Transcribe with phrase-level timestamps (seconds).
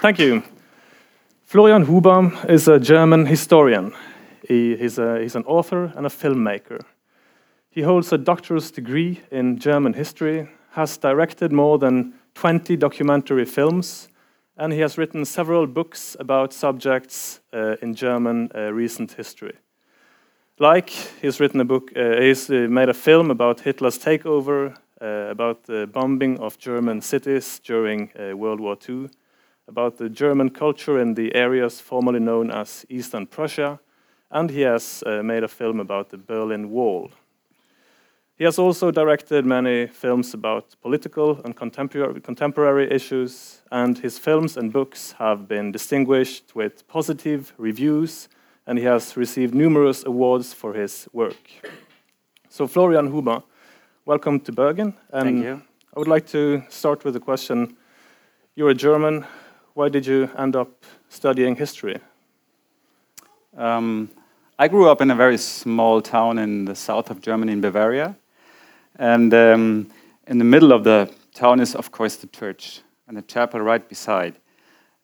[0.00, 0.42] Thank you.
[1.44, 3.92] Florian Huber is a German historian.
[4.48, 6.80] He, he's, a, he's an author and a filmmaker.
[7.68, 14.08] He holds a doctorate degree in German history, has directed more than 20 documentary films,
[14.56, 19.58] and he has written several books about subjects uh, in German uh, recent history.
[20.58, 20.88] Like,
[21.20, 25.64] he's written a book, uh, he's uh, made a film about Hitler's takeover, uh, about
[25.64, 29.10] the bombing of German cities during uh, World War II,
[29.70, 33.78] about the German culture in the areas formerly known as Eastern Prussia,
[34.30, 37.10] and he has uh, made a film about the Berlin Wall.
[38.34, 44.56] He has also directed many films about political and contemporary, contemporary, issues, and his films
[44.56, 48.28] and books have been distinguished with positive reviews,
[48.66, 51.50] and he has received numerous awards for his work.
[52.48, 53.42] So, Florian Huber,
[54.04, 54.94] welcome to Bergen.
[55.12, 55.62] And Thank you.
[55.94, 57.76] I would like to start with a question.
[58.56, 59.26] You're a German.
[59.74, 61.98] Why did you end up studying history?
[63.56, 64.10] Um,
[64.58, 68.16] I grew up in a very small town in the south of Germany, in Bavaria.
[68.96, 69.90] And um,
[70.26, 73.88] in the middle of the town is, of course, the church and the chapel right
[73.88, 74.34] beside.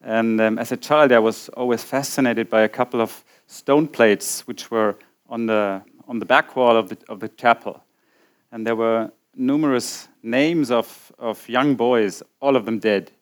[0.02, 4.48] And um, as a child, I was always fascinated by a couple of stone plates
[4.48, 4.96] which were
[5.28, 7.84] on the, on the back wall of the, of the chapel.
[8.50, 13.12] And there were numerous names of, of young boys, all of them dead.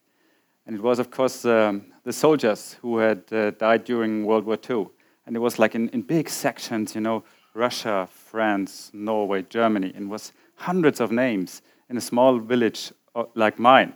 [0.67, 4.59] And it was, of course, um, the soldiers who had uh, died during World War
[4.69, 4.87] II.
[5.27, 9.93] And it was like in, in big sections, you know, Russia, France, Norway, Germany.
[9.95, 13.95] And was hundreds of names in a small village uh, like mine.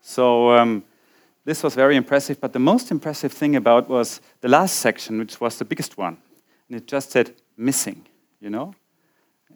[0.00, 0.84] So um,
[1.44, 2.40] this was very impressive.
[2.40, 6.16] But the most impressive thing about was the last section, which was the biggest one,
[6.68, 8.06] and it just said missing.
[8.40, 8.74] You know,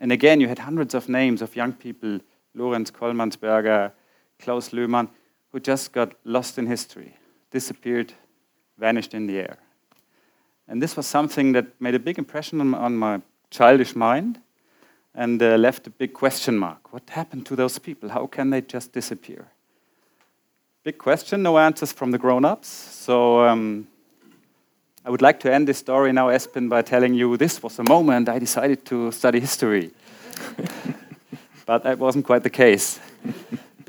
[0.01, 2.21] and again you had hundreds of names of young people,
[2.55, 3.93] Lorenz Kollmannsberger,
[4.39, 5.09] Klaus Löhmann,
[5.53, 7.17] who just got lost in history,
[7.51, 8.13] disappeared,
[8.79, 9.59] vanished in the air.
[10.69, 14.39] And this was something that made a big impression on, on my childish mind
[15.15, 16.93] and uh, left a big question mark.
[16.93, 18.11] What happened to those people?
[18.11, 19.47] How can they just disappear?
[20.85, 22.69] Big question, no answers from the grown ups.
[22.69, 23.89] So um,
[25.05, 27.85] I would like to end this story now, Espen, by telling you this was the
[27.85, 29.91] moment I decided to study history.
[31.67, 33.01] but that wasn't quite the case.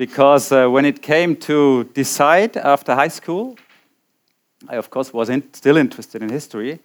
[0.00, 3.54] Because uh, when it came to decide after high school,
[4.66, 6.78] I, of course, was in, still interested in history.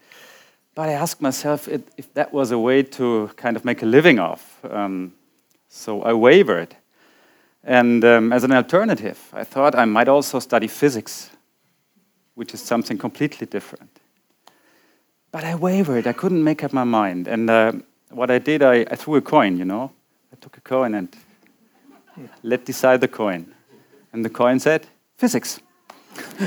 [0.73, 3.85] But I asked myself if, if, that was a way to kind of make a
[3.85, 4.59] living off.
[4.69, 5.13] Um,
[5.69, 6.75] so I wavered.
[7.63, 11.29] And um, as an alternative, I thought I might also study physics,
[12.33, 13.91] which is something completely different.
[15.31, 16.05] But I wavered.
[16.05, 17.29] I couldn't make up my mind.
[17.29, 17.71] And uh,
[18.09, 19.89] what I did, I, I, threw a coin, you know.
[20.33, 21.15] I took a coin and
[22.43, 23.53] let decide the coin.
[24.13, 24.87] And the coin said,
[25.17, 25.59] physics.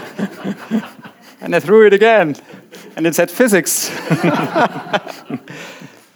[1.41, 2.37] and I threw it again
[2.97, 3.91] and it said physics.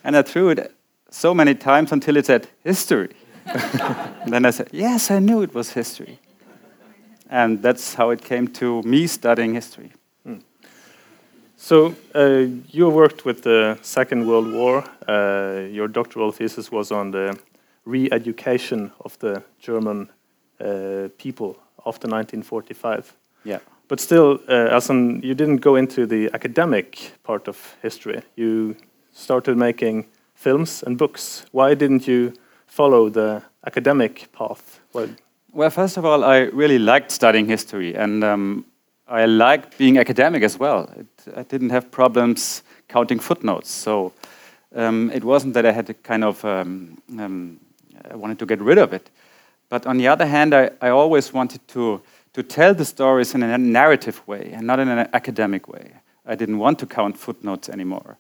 [0.04, 0.74] and I threw it
[1.10, 3.10] so many times until it said history.
[3.44, 6.18] and then I said, yes, I knew it was history.
[7.30, 9.92] And that's how it came to me studying history.
[10.24, 10.40] Hmm.
[11.56, 14.84] So uh, you worked with the Second World War.
[15.08, 17.38] Uh, your doctoral thesis was on the
[17.84, 20.08] re-education of the German
[20.60, 21.56] uh, people
[21.86, 23.14] after 1945.
[23.44, 23.58] Yeah.
[23.88, 28.22] But still, uh, an you didn't go into the academic part of history.
[28.36, 28.76] You
[29.12, 31.44] started making films and books.
[31.52, 32.32] Why didn't you
[32.66, 34.80] follow the academic path?
[34.92, 35.08] Well,
[35.52, 38.64] well first of all, I really liked studying history, and um,
[39.08, 40.88] I liked being academic as well.
[40.96, 44.12] It, I didn't have problems counting footnotes, so
[44.74, 47.60] um, it wasn't that I had a kind of um, um
[48.10, 49.10] I wanted to get rid of it.
[49.68, 52.02] But on the other hand, I, I always wanted to
[52.32, 55.92] to tell the stories in a narrative way and not in an academic way.
[56.24, 58.16] I didn't want to count footnotes anymore.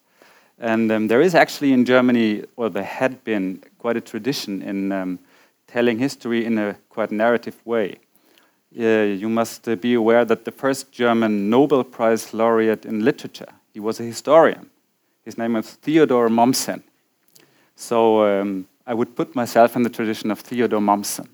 [0.58, 4.92] And um, there is actually in Germany, or there had been, quite a tradition in
[4.92, 5.18] um,
[5.66, 7.96] telling history in a quite narrative way.
[8.78, 13.52] Uh, you must uh, be aware that the first German Nobel Prize laureate in literature,
[13.74, 14.70] he was a historian.
[15.24, 16.82] His name was Theodor Mommsen.
[17.74, 21.28] So um, I would put myself in the tradition of Theodor Mommsen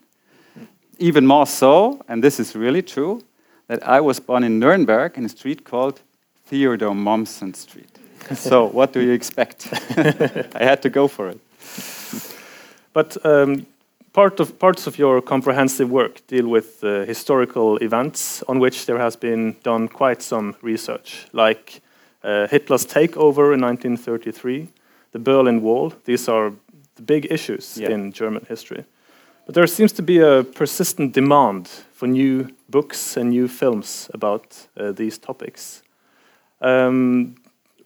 [0.98, 3.22] even more so, and this is really true,
[3.68, 6.00] that I was born in Nuremberg in a street called
[6.46, 7.98] Theodor Mommsen Street.
[8.34, 9.68] so, what do you expect?
[10.54, 11.40] I had to go for it.
[12.92, 13.66] But um,
[14.12, 18.98] part of, parts of your comprehensive work deal with uh, historical events on which there
[18.98, 21.80] has been done quite some research, like
[22.24, 24.68] uh, Hitler's takeover in 1933,
[25.12, 25.92] the Berlin Wall.
[26.04, 26.52] These are
[26.98, 27.90] the big issues yeah.
[27.90, 28.84] in German history.
[29.46, 34.68] But there seems to be a persistent demand for new books and new films about
[34.76, 35.82] uh, these topics.
[36.60, 37.36] Um,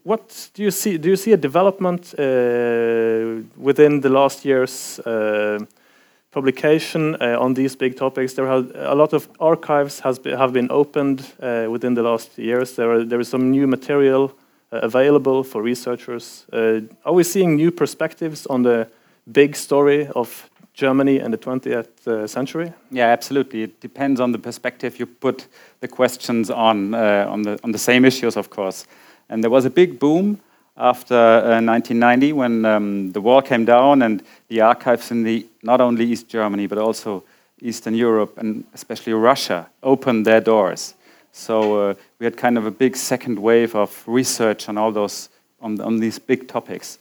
[0.03, 0.99] what do you see?
[0.99, 5.61] Do you see a development uh, within the last year's uh,
[6.33, 8.35] publication uh, on these big topics?
[8.35, 12.37] There are a lot of archives has be, have been opened uh, within the last
[12.39, 12.75] years.
[12.75, 14.33] There, are, there is some new material
[14.73, 16.47] uh, available for researchers.
[16.53, 18.89] Uh, are we seeing new perspectives on the
[19.31, 22.73] big story of Germany in the 20th uh, century?
[22.91, 23.63] Yeah, absolutely.
[23.63, 25.47] It depends on the perspective you put
[25.81, 28.87] the questions on, uh, on, the, on the same issues, of course.
[29.29, 30.41] And there was a big boom
[30.77, 35.81] after uh, 1990 when um, the wall came down and the archives in the, not
[35.81, 37.23] only East Germany, but also
[37.61, 40.95] Eastern Europe and especially Russia opened their doors.
[41.33, 45.29] So uh, we had kind of a big second wave of research on all those,
[45.61, 46.99] on, on these big topics.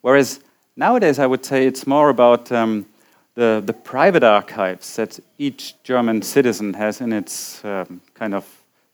[0.00, 0.40] Whereas
[0.80, 2.86] nowadays, I would say it's more about um,
[3.34, 8.44] the, the private archives that each German citizen has in its um, kind of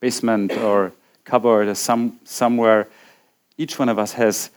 [0.01, 0.93] basement or
[1.25, 2.89] cupboard or some, somewhere.
[3.57, 4.51] Each one of us has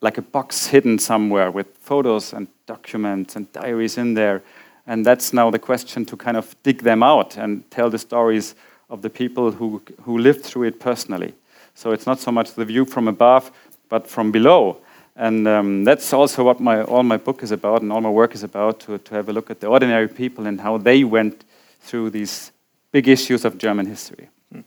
[0.00, 4.42] like a box hidden somewhere with photos and documents and diaries in there.
[4.86, 8.54] And that's now the question to kind of dig them out and tell the stories
[8.88, 11.34] of the people who, who lived through it personally.
[11.74, 13.52] So it's not so much the view from above,
[13.90, 14.80] but from below.
[15.16, 18.34] And um, that's also what my, all my book is about and all my work
[18.34, 21.44] is about to, to have a look at the ordinary people and how they went
[21.80, 22.52] through these
[22.92, 24.28] big issues of German history.
[24.52, 24.60] Hmm.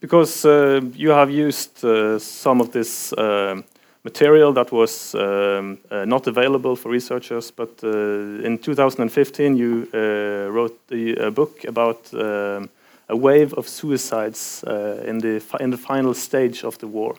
[0.00, 3.62] Because uh, you have used uh, some of this uh,
[4.04, 10.50] material that was um, uh, not available for researchers, but uh, in 2015 you uh,
[10.50, 12.68] wrote a book about um,
[13.08, 14.64] a wave of suicides
[15.06, 17.16] in, the in the final stage of the war.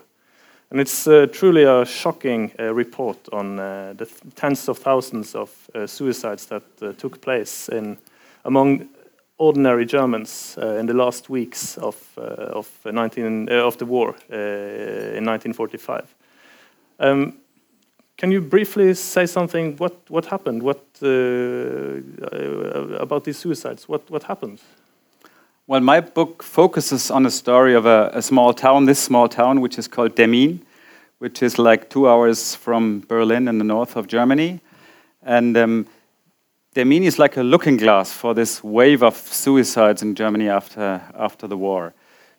[0.69, 5.35] And it's uh, truly a shocking uh, report on uh, the th tens of thousands
[5.35, 7.97] of uh, suicides that uh, took place in,
[8.43, 8.89] among
[9.37, 16.15] ordinary Germans uh, in the last weeks of, of, 19, of the war in 1945.
[16.99, 17.33] Um,
[18.17, 19.77] can you briefly say something?
[19.77, 20.63] What, what happened?
[20.63, 20.81] What,
[22.99, 23.87] about these suicides?
[23.87, 24.59] What, what happened?
[25.69, 29.59] Well, my book focuses on a story of a, a, small town, this small town,
[29.59, 30.61] which is called Demmin,
[31.17, 34.61] which is like two hours from Berlin in the north of Germany.
[35.23, 35.85] And um,
[36.73, 41.47] Demmin is like a looking glass for this wave of suicides in Germany after, after
[41.47, 41.93] the war.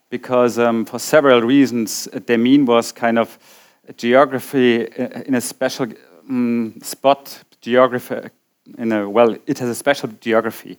[0.08, 3.38] Because um, for several reasons, Demmin was kind of
[3.86, 5.86] a geography uh, in a special
[6.30, 8.30] um, spot, geography
[8.78, 10.78] in a, well, it has a special geography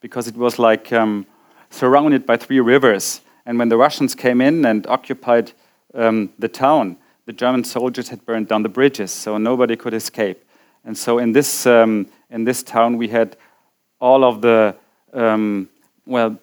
[0.00, 1.26] because it was like um,
[1.70, 3.20] surrounded by three rivers.
[3.46, 5.52] And when the Russians came in and occupied
[5.94, 6.96] um, the town,
[7.26, 10.44] the German soldiers had burned down the bridges, so nobody could escape.
[10.84, 13.36] And so in this, um, in this town, we had
[14.00, 14.74] all of the,
[15.12, 15.68] um,
[16.06, 16.38] well,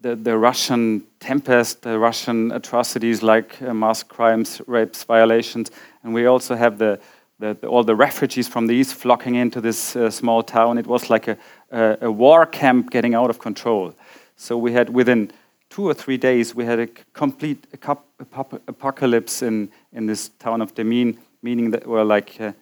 [0.00, 5.70] the, the Russian tempest, the Russian atrocities like uh, mass crimes, rapes, violations,
[6.02, 6.98] and we also have the,
[7.38, 10.78] the, the, all the refugees from the east flocking into this uh, small town.
[10.78, 11.36] It was like a,
[11.70, 13.94] a, a war camp getting out of control.
[14.40, 15.32] So we had within
[15.68, 21.18] two or three days, we had a complete apocalypse in, in this town of Demmin,
[21.42, 22.52] meaning that were like uh,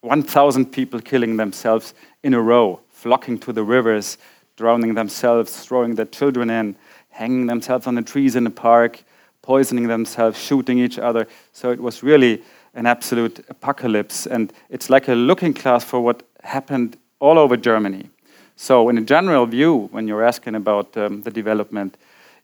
[0.00, 1.94] 1,000 people killing themselves
[2.24, 4.18] in a row, flocking to the rivers,
[4.56, 6.74] drowning themselves, throwing their children in,
[7.10, 9.04] hanging themselves on the trees in the park,
[9.40, 11.28] poisoning themselves, shooting each other.
[11.52, 12.42] So it was really
[12.74, 14.26] an absolute apocalypse.
[14.26, 18.10] And it's like a looking glass for what happened all over Germany.
[18.56, 21.96] So, in a general view, when you're asking about um, the development,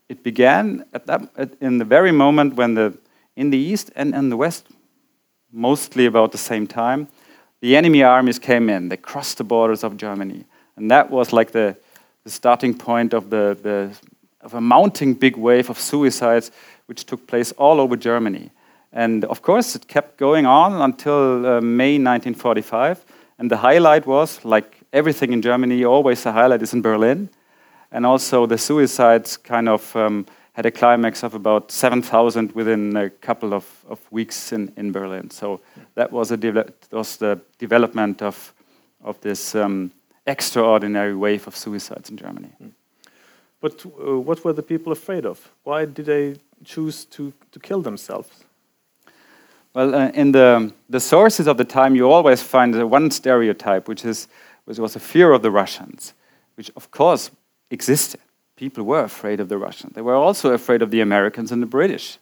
[0.08, 2.96] it began at that, at, in the very moment when the,
[3.36, 4.66] in the east and in the west,
[5.52, 7.08] mostly about the same time,
[7.60, 8.88] the enemy armies came in.
[8.88, 10.44] They crossed the borders of Germany.
[10.76, 11.76] And that was like the,
[12.24, 13.96] the starting point of, the, the,
[14.40, 16.50] of a mounting big wave of suicides
[16.86, 18.50] which took place all over Germany.
[18.92, 23.04] And of course, it kept going on until uh, May 1945.
[23.38, 27.30] And the highlight was, like everything in Germany, always the highlight is in Berlin.
[27.90, 33.10] And also the suicides kind of um, had a climax of about 7,000 within a
[33.10, 35.30] couple of, of weeks in, in Berlin.
[35.30, 35.60] So
[35.94, 38.52] that was, a was the development of,
[39.02, 39.92] of this um,
[40.26, 42.50] extraordinary wave of suicides in Germany.
[42.58, 42.68] Hmm.
[43.60, 45.48] But uh, what were the people afraid of?
[45.64, 48.28] Why did they choose to, to kill themselves?
[49.74, 54.04] Well, uh, in the, the sources of the time, you always find one stereotype, which
[54.04, 54.28] is
[54.68, 56.12] which was a fear of the Russians,
[56.56, 57.30] which of course
[57.70, 58.20] existed.
[58.56, 59.94] People were afraid of the Russians.
[59.94, 62.18] They were also afraid of the Americans and the British.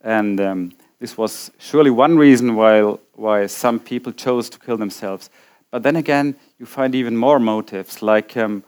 [0.00, 2.82] And um, this was surely one reason why,
[3.14, 5.30] why some people chose to kill themselves.
[5.72, 8.62] But then again, you you find even more motives, like um,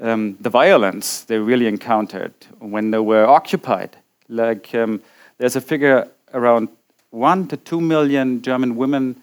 [0.00, 3.96] um, the violence they really encountered when they were occupied.
[4.28, 5.00] Like um,
[5.38, 6.68] there's a figure around
[7.10, 9.16] one to two million German women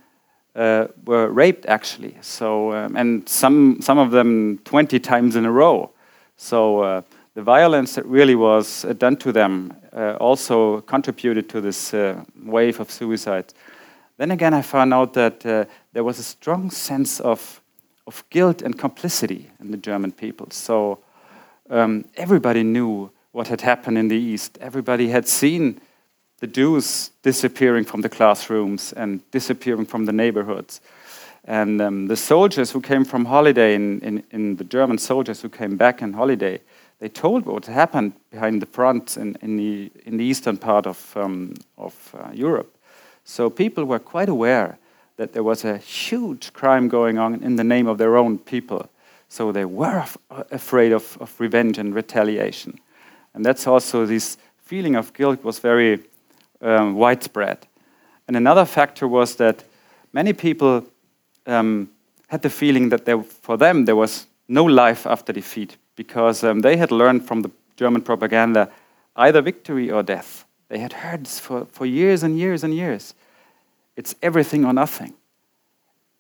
[0.56, 2.18] uh, were raped actually.
[2.22, 5.92] So um, and some some of them 20 times in a row.
[6.38, 7.02] So uh,
[7.34, 12.24] the violence that really was uh, done to them uh, also contributed to this uh,
[12.44, 13.54] wave of suicides.
[14.18, 17.62] Then again, I found out that uh, there was a strong sense of
[18.08, 20.48] of guilt and complicity in the German people.
[20.50, 21.00] So
[21.70, 24.58] um, everybody knew what had happened in the East.
[24.60, 25.80] Everybody had seen
[26.42, 30.82] the Jews disappearing from the classrooms and disappearing from the neighborhoods.
[31.46, 35.50] And um, the soldiers who came from holiday, in, in, in, the German soldiers who
[35.50, 36.60] came back in holiday,
[37.00, 41.16] they told what happened behind the front in, in, the, in the eastern part of,
[41.16, 42.76] um, of uh, Europe.
[43.24, 44.78] So people were quite aware
[45.18, 48.90] that there was a huge crime going on in the name of their own people.
[49.30, 50.18] So they were af
[50.52, 52.80] afraid of, of revenge and retaliation.
[53.34, 56.00] And that's also this feeling of guilt was very
[56.62, 57.68] um, widespread.
[58.28, 59.64] And another factor was that
[60.14, 60.86] many people
[61.46, 61.90] um,
[62.28, 66.62] had the feeling that there, for them there was no life after defeat because um,
[66.62, 68.70] they had learned from the German propaganda
[69.16, 70.46] either victory or death.
[70.70, 73.14] They had heard this for, for years and years and years.
[73.96, 75.14] It's everything or nothing.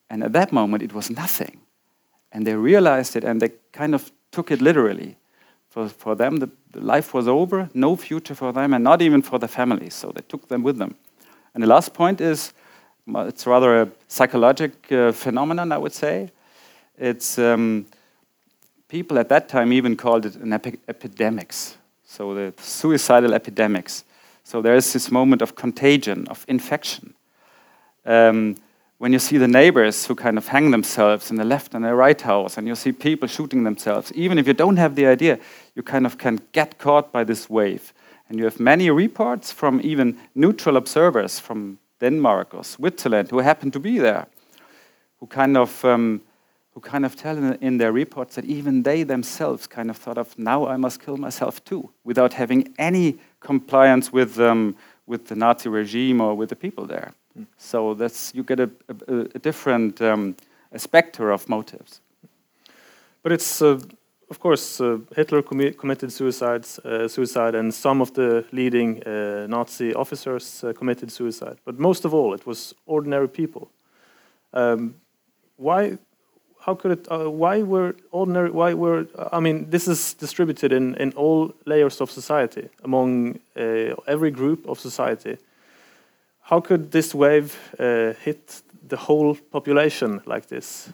[0.09, 1.61] And at that moment, it was nothing.
[2.31, 5.15] And they realized it and they kind of took it literally.
[5.71, 9.21] For, for them, the, the life was over, no future for them, and not even
[9.21, 9.93] for the families.
[9.93, 10.95] So they took them with them.
[11.53, 12.53] And the last point is
[13.07, 16.29] it's rather a psychological uh, phenomenon, I would say.
[16.97, 17.85] It's um,
[18.89, 21.77] people at that time even called it an epi epidemics.
[22.03, 24.03] So the suicidal epidemics.
[24.43, 27.13] So there is this moment of contagion, of infection.
[28.05, 28.57] Um,
[29.01, 31.95] when you see the neighbors who kind of hang themselves in the left and the
[31.95, 35.39] right house, and you see people shooting themselves, even if you don't have the idea,
[35.73, 37.93] you kind of can get caught by this wave.
[38.29, 43.71] And you have many reports from even neutral observers from Denmark or Switzerland who happen
[43.71, 44.27] to be there,
[45.19, 46.21] who kind of um,
[46.75, 50.37] who kind of tell in, their reports that even they themselves kind of thought of
[50.37, 54.75] now I must kill myself too, without having any compliance with um,
[55.07, 57.13] with the Nazi regime or with the people there.
[57.57, 58.69] So that's you get a,
[59.07, 60.35] a, a different um,
[60.71, 62.01] a specter of motives.
[63.23, 63.79] But it's uh,
[64.29, 69.47] of course uh, Hitler commi committed suicides, uh, suicide, and some of the leading uh,
[69.47, 71.57] Nazi officers uh, committed suicide.
[71.65, 73.69] But most of all, it was ordinary people.
[74.53, 74.95] Um,
[75.57, 75.97] why?
[76.65, 77.07] How could it?
[77.11, 78.51] Uh, why were ordinary?
[78.51, 79.07] Why were?
[79.31, 83.39] I mean, this is distributed in in all layers of society among
[84.07, 85.37] every group of society
[86.41, 90.91] how could this wave uh, hit the whole population like this?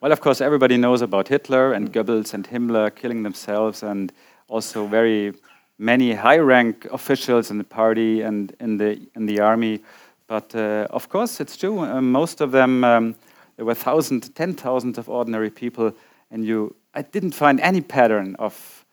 [0.00, 4.12] Well, of course, everybody knows about Hitler and Goebbels and Himmler killing themselves, and
[4.48, 5.32] also very
[5.78, 9.80] many high-rank officials in the party and in the in the army.
[10.28, 11.80] But uh, of course, it's true.
[11.80, 13.14] Uh, most of them, um,
[13.56, 15.92] there were thousands, ten thousands of ordinary people,
[16.30, 18.84] and you, I didn't find any pattern of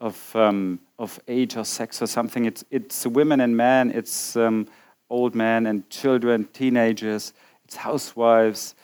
[0.00, 2.46] of um, of age or sex or something.
[2.46, 3.90] It's it's women and men.
[3.90, 4.66] It's um,
[5.14, 7.32] old men and children, teenagers,
[7.64, 8.74] it's housewives,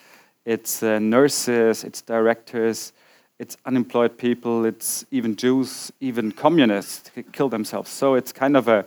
[0.45, 2.93] it's uh, nurses, it's directors,
[3.41, 7.91] it's unemployed people, it's even Jews, even communists kill themselves.
[7.91, 8.87] So it's kind of a,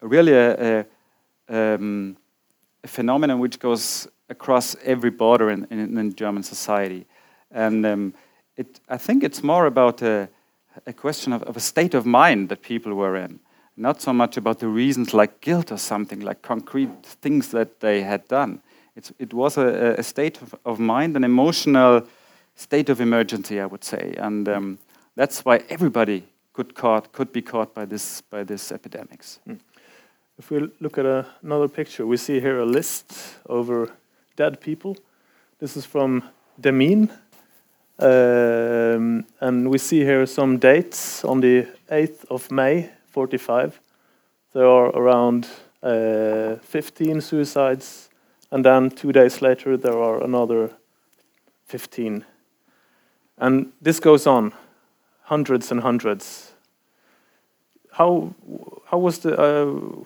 [0.00, 0.84] really a,
[1.48, 2.16] a, um,
[2.82, 7.06] a, phenomenon which goes across every border in, in, in German society.
[7.50, 8.14] And um,
[8.56, 10.28] it, I think it's more about a,
[10.86, 13.38] a question of, of, a state of mind that people were in
[13.76, 18.02] not so much about the reasons like guilt or something, like concrete things that they
[18.02, 18.62] had done.
[18.96, 22.06] It's, it was a, a state of, of, mind, an emotional
[22.54, 24.14] state of emergency, I would say.
[24.16, 24.78] And um,
[25.14, 29.40] that's why everybody could, caught, could be caught by this, by this epidemics.
[29.46, 29.60] Mm.
[30.38, 33.12] If we look at a, another picture, we see here a list
[33.46, 33.92] over
[34.36, 34.96] dead people.
[35.58, 36.22] This is from
[36.60, 37.10] Demmin.
[37.98, 43.80] Um, and we see here some dates on the 8th of May 45.
[44.52, 45.48] There are around
[45.82, 48.10] uh, 15 suicides,
[48.50, 50.72] and then two days later there are another
[51.64, 52.26] 15.
[53.38, 54.52] And this goes on,
[55.22, 56.52] hundreds and hundreds.
[57.92, 58.34] How,
[58.84, 60.04] how, was, the, uh,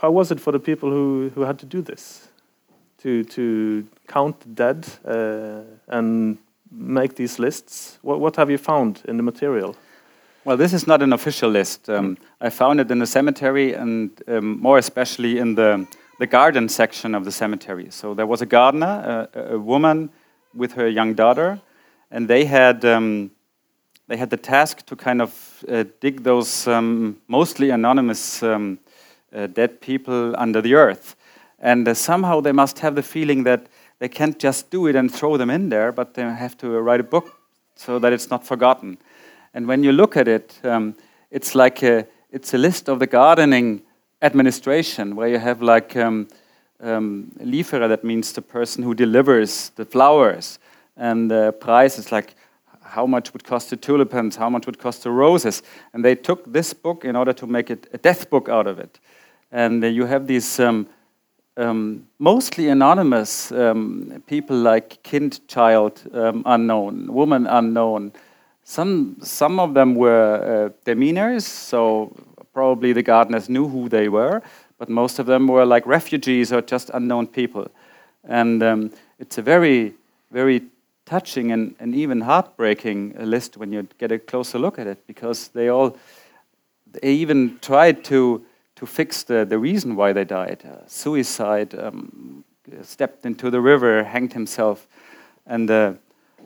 [0.00, 2.28] how was it for the people who, who had to do this?
[2.98, 6.38] To, to count the dead uh, and
[6.70, 7.98] make these lists?
[8.02, 9.74] What, what have you found in the material?
[10.44, 11.88] Well, this is not an official list.
[11.88, 15.86] Um, I found it in the cemetery and um, more especially in the,
[16.18, 17.86] the garden section of the cemetery.
[17.90, 20.10] So there was a gardener, a, a woman
[20.52, 21.60] with her young daughter,
[22.10, 23.30] and they had um,
[24.08, 28.80] they had the task to kind of uh, dig those um, mostly anonymous um,
[29.32, 31.14] uh, dead people under the earth,
[31.60, 33.68] and uh, somehow they must have the feeling that
[34.00, 37.00] they can't just do it and throw them in there, but they have to write
[37.00, 37.38] a book
[37.76, 38.98] so that it's not forgotten.
[39.54, 40.94] And when you look at it, um,
[41.30, 43.82] it's like a, it's a list of the gardening
[44.22, 46.28] administration where you have like um,
[46.80, 50.58] um, Lieferer, that means the person who delivers the flowers,
[50.96, 52.34] and the price is like
[52.82, 56.52] how much would cost the tulipans, how much would cost the roses, and they took
[56.52, 58.98] this book in order to make it a death book out of it,
[59.50, 60.86] and uh, you have these um,
[61.56, 68.12] um, mostly anonymous um, people like kind, child um, unknown, woman unknown.
[68.64, 72.12] Some some of them were uh, Demminers, so
[72.52, 74.42] probably the gardeners knew who they were,
[74.78, 77.66] but most of them were like refugees or just unknown people.
[78.24, 79.94] And um, it's a very,
[80.30, 80.62] very
[81.06, 85.48] touching and, and even heartbreaking list when you get a closer look at it, because
[85.48, 85.96] they all,
[86.92, 88.44] they even tried to,
[88.76, 90.62] to fix the, the reason why they died.
[90.64, 92.44] Uh, suicide, um,
[92.82, 94.86] stepped into the river, hanged himself.
[95.46, 95.94] And uh,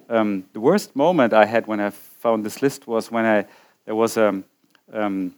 [0.08, 3.46] um, the worst moment I had when I found this list was when I,
[3.84, 4.42] there was a,
[4.92, 5.34] um,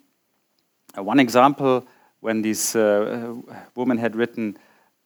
[0.95, 1.87] a one example
[2.21, 3.35] when this uh,
[3.75, 4.57] woman had written,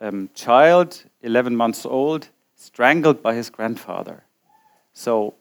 [0.01, 4.25] um, child, 11 months old, strangled by his grandfather.
[4.95, 5.35] So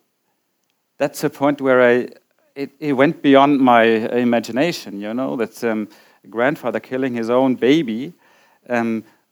[0.98, 2.08] that's a point where I,
[2.54, 5.88] it, it went beyond my imagination, you know, that's um,
[6.24, 8.12] a grandfather killing his own baby.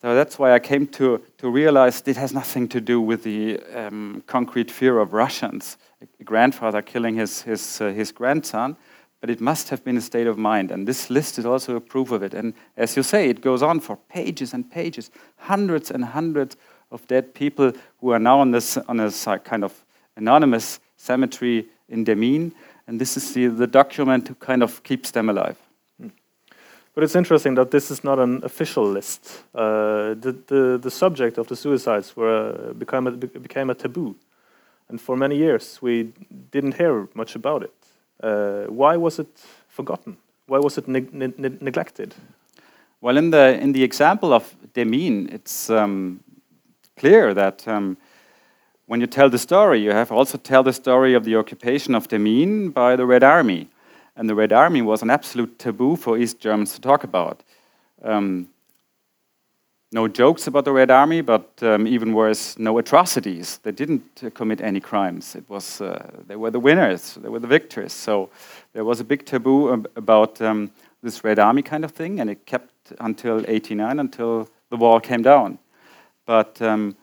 [0.03, 3.61] So that's why I came to, to realize it has nothing to do with the
[3.75, 5.77] um, concrete fear of Russians,
[6.21, 8.77] a grandfather killing his, his, uh, his grandson
[9.21, 10.71] but it must have been a state of mind.
[10.71, 12.33] And this list is also a proof of it.
[12.33, 16.57] And as you say, it goes on for pages and pages, hundreds and hundreds
[16.91, 19.85] of dead people who are now on this on a kind of
[20.17, 22.53] anonymous cemetery in Demmin.
[22.87, 25.59] And this is the, the document who kind of keeps them alive.
[26.95, 29.45] But it's interesting that this is not an official list.
[29.55, 34.17] Uh, the, the, the subject of the suicides were, uh, became, a, became a taboo.
[34.89, 36.13] And for many years, we
[36.51, 37.73] didn't hear much about it.
[38.23, 39.29] Uh, why was it
[39.69, 40.17] forgotten?
[40.47, 42.15] Why was it ne ne neglected?
[43.01, 46.21] Well, in the in the example of Demmin, it's um,
[46.97, 47.97] clear that um,
[48.87, 52.09] when you tell the story, you have also tell the story of the occupation of
[52.09, 53.69] Demmin by the Red Army,
[54.17, 57.43] and the Red Army was an absolute taboo for East Germans to talk about.
[58.03, 58.49] Um,
[59.93, 63.59] no jokes about the Red Army, but um, even worse, no atrocities.
[63.59, 65.35] They didn't uh, commit any crimes.
[65.35, 67.93] It was uh, they were the winners, they were the victors.
[67.93, 68.31] So
[68.73, 70.71] there was a big taboo ab about um,
[71.03, 75.23] this Red Army kind of thing, and it kept until '89, until the wall came
[75.23, 75.59] down.
[76.25, 76.95] But um,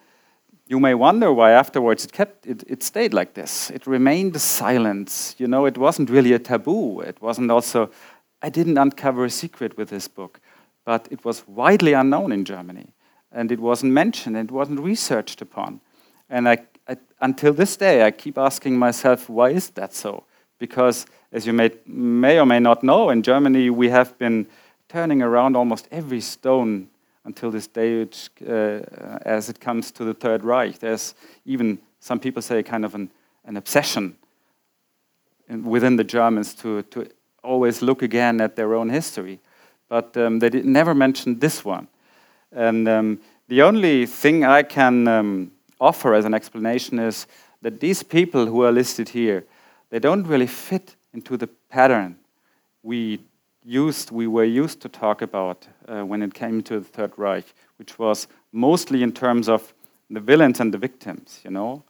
[0.67, 3.69] you may wonder why afterwards it kept it, it stayed like this.
[3.71, 5.35] It remained a silence.
[5.37, 7.01] You know, it wasn't really a taboo.
[7.01, 7.89] It wasn't also.
[8.41, 10.39] I didn't uncover a secret with this book
[10.87, 12.87] but it was widely unknown in Germany.
[13.33, 15.81] And it wasn't mentioned, it wasn't researched upon.
[16.29, 20.23] And I, I, until this day, I keep asking myself, why is that so?
[20.59, 24.47] Because, as you may, may or may not know, in Germany we have been
[24.87, 26.87] turning around almost every stone
[27.27, 28.53] until this day uh,
[29.25, 30.79] as it comes to the Third Reich.
[30.79, 31.13] There's
[31.45, 33.11] even, some people say, kind of an,
[33.45, 34.15] an obsession
[35.47, 37.07] in, within the Germans to, to
[37.43, 39.39] always look again at their own history
[39.89, 41.87] but um, they never mentioned this one.
[42.51, 47.27] And um, the only thing I can um, offer as an explanation is
[47.61, 49.45] that these people who are listed here,
[49.89, 52.17] they don't really fit into the pattern
[52.83, 53.19] we
[53.65, 57.53] used, we were used to talk about uh, when it came to the Third Reich,
[57.77, 59.73] which was mostly in terms of
[60.09, 61.83] the villains and the victims, you know.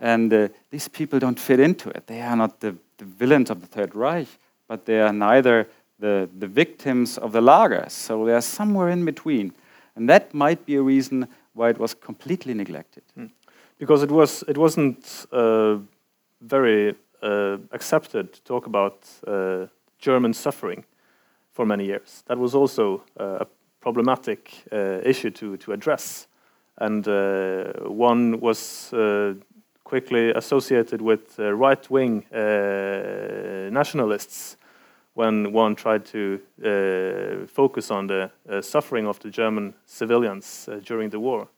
[0.00, 2.06] And uh, these people don't fit into it.
[2.06, 4.28] They are not the, the villains of the Third Reich,
[4.66, 7.90] but they are neither the, the victims of the lagers.
[7.90, 9.52] So they're somewhere in between.
[9.96, 13.02] And that might be a reason why it was completely neglected.
[13.18, 13.30] Mm.
[13.78, 15.78] Because it, was, it wasn't uh,
[16.40, 19.66] very uh, accepted to talk about uh,
[19.98, 20.84] German suffering
[21.60, 22.22] for many years.
[22.26, 23.46] That was also uh, a
[23.80, 26.26] problematic uh, issue to, to address.
[26.78, 28.94] And uh, one was
[29.84, 32.24] quickly associated with right wing
[33.70, 34.56] nationalists
[35.12, 38.30] when one tried to uh, focus on the
[38.62, 41.48] suffering of the German civilians uh, during the war.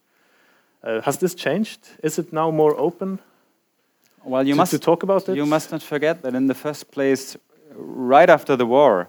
[0.83, 1.79] Uh, has this changed?
[2.03, 3.19] Is it now more open?
[4.25, 5.35] Well, you to, must to talk about it.
[5.37, 7.37] You must not forget that in the first place,
[7.75, 9.07] right after the war,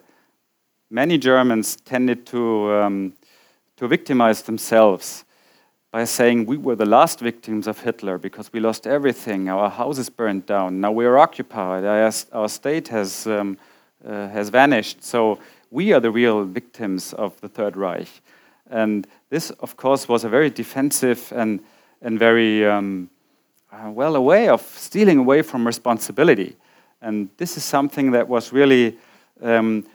[0.94, 3.12] many Germans tended to um,
[3.76, 5.24] to victimize themselves
[5.90, 9.48] by saying we were the last victims of Hitler because we lost everything.
[9.48, 10.80] Our houses burned down.
[10.80, 11.84] Now we are occupied.
[11.84, 13.58] Our, state has, um,
[14.04, 15.04] uh, has vanished.
[15.04, 15.38] So
[15.70, 18.08] we are the real victims of the Third Reich.
[18.70, 21.60] And this, of course, was a very defensive and,
[22.02, 23.10] and very um,
[23.72, 26.56] uh, well a way of stealing away from responsibility.
[27.02, 28.98] And this is something that was really
[29.42, 29.86] um,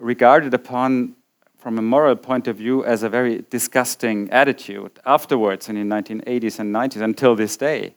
[0.00, 1.14] regarded upon
[1.58, 6.58] from a moral point of view as a very disgusting attitude afterwards in the 1980s
[6.58, 7.94] and 90s until this day,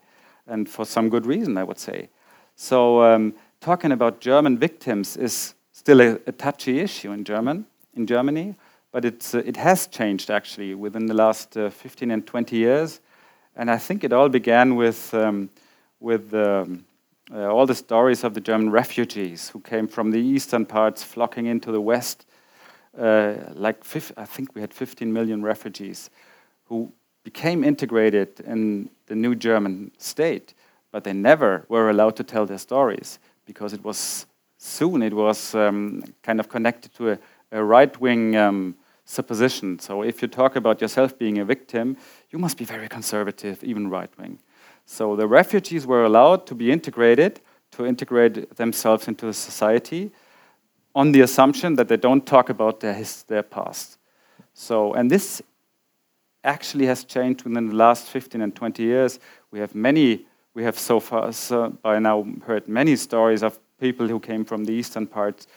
[0.48, 2.10] and for some good reason, I would say.
[2.56, 8.06] So, um, talking about German victims is still a, a, touchy issue in German in
[8.06, 8.56] Germany,
[8.92, 13.00] but it's, uh, it has changed actually within the last uh, 15 and 20 years,
[13.56, 15.14] and I think it all began with
[16.04, 16.84] with um,
[17.32, 21.46] uh, all the stories of the German refugees who came from the eastern parts flocking
[21.46, 22.26] into the west
[22.98, 23.84] uh, like
[24.18, 26.10] I think we had 15 million refugees
[26.66, 26.92] who
[27.24, 30.54] became integrated in the new German state,
[30.92, 34.26] but they never were allowed to tell their stories because it was
[34.58, 37.20] soon it was um, kind of connected to a,
[37.52, 39.80] a right-wing um, supposition.
[39.80, 41.98] So if you talk about yourself being a victim,
[42.30, 44.40] you must be very conservative, even right-wing.
[44.86, 47.42] So the refugees were allowed to be integrated,
[47.72, 50.12] to integrate themselves into the society,
[50.96, 53.98] on the assumption that they don't talk about their, his, their past.
[54.54, 55.42] So, and this
[56.44, 59.20] actually has changed within the last 15 and 20 years.
[59.52, 64.08] We have many, we have so far so by now heard many stories of people
[64.08, 65.48] who came from the eastern parts,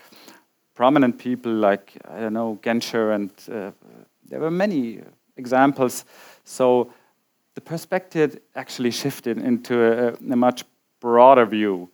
[0.75, 3.73] prominent people like, I don't know, Genscher, and uh,
[4.29, 5.01] there were many
[5.37, 6.05] examples.
[6.45, 6.93] So
[7.57, 10.65] the perspective actually shifted into a, a much
[11.01, 11.89] broader view.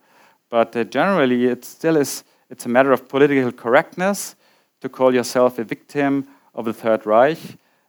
[0.49, 4.35] But uh, generally, it still is it's a matter of political correctness
[4.81, 7.39] to call yourself a victim of the Third Reich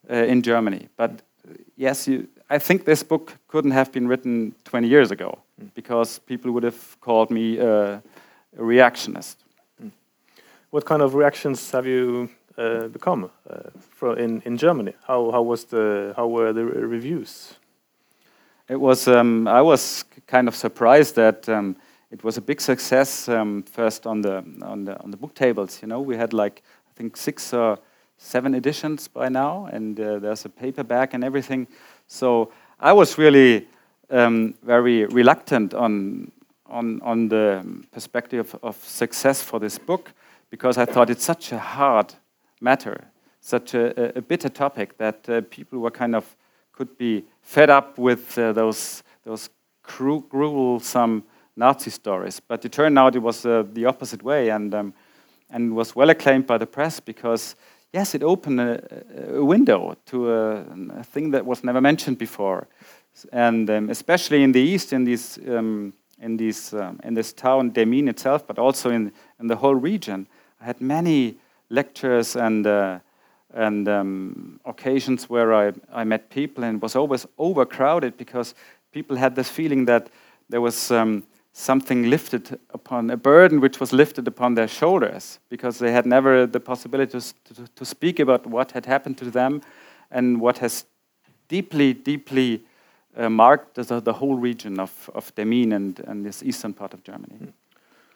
[0.08, 0.88] uh, in Germany.
[0.96, 5.38] But uh, yes, you, I think this book couldn't have been written 20 years ago
[5.60, 5.68] mm.
[5.74, 7.98] because people would have called me uh,
[8.56, 9.36] a reactionist.
[9.82, 9.90] Mm.
[10.70, 14.94] What kind of reactions have you uh, become uh, in, in Germany?
[15.08, 17.58] How, how, was the, how were the reviews?
[18.66, 21.76] It was, um, I was kind of surprised that um,
[22.10, 25.82] it was a big success um, first on the, on the on the book tables.
[25.82, 27.78] You know, we had like I think six or
[28.16, 31.66] seven editions by now, and uh, there's a paperback and everything.
[32.06, 33.68] So I was really
[34.08, 36.32] um, very reluctant on
[36.66, 40.10] on on the perspective of success for this book
[40.48, 42.14] because I thought it's such a hard
[42.62, 43.04] matter,
[43.40, 46.34] such a, a bitter topic that uh, people were kind of
[46.76, 49.50] could be fed up with uh, those those
[49.82, 50.20] cru
[51.56, 52.40] Nazi stories.
[52.40, 54.94] But it turned out it was uh, the opposite way and, um,
[55.50, 57.54] and was well acclaimed by the press because,
[57.92, 60.64] yes, it opened a, a window to a,
[60.96, 62.66] a, thing that was never mentioned before.
[63.32, 67.70] And um, especially in the East, in, these, um, in, these, um, in this town,
[67.70, 70.26] Demmin itself, but also in, in the whole region,
[70.60, 71.36] I had many
[71.70, 72.98] lectures and, uh,
[73.54, 78.54] and um, occasions where I, I met people and was always overcrowded because
[78.92, 80.08] people had this feeling that
[80.48, 85.78] there was um, something lifted upon a burden which was lifted upon their shoulders because
[85.78, 89.62] they had never the possibility to, to, to speak about what had happened to them
[90.10, 90.84] and what has
[91.48, 92.64] deeply, deeply
[93.16, 97.04] uh, marked the, the, whole region of, of Demmin and, and this eastern part of
[97.04, 97.36] Germany.
[97.40, 97.52] Mm.